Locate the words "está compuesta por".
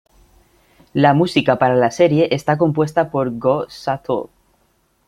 2.31-3.29